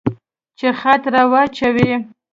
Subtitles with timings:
[0.57, 1.91] چې خط را واچوي.